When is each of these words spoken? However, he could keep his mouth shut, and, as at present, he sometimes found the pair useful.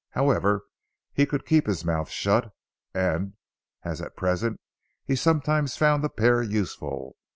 However, 0.13 0.63
he 1.13 1.27
could 1.27 1.45
keep 1.45 1.67
his 1.67 1.85
mouth 1.85 2.09
shut, 2.09 2.51
and, 2.91 3.33
as 3.83 4.01
at 4.01 4.17
present, 4.17 4.59
he 5.05 5.15
sometimes 5.15 5.77
found 5.77 6.03
the 6.03 6.09
pair 6.09 6.41
useful. 6.41 7.17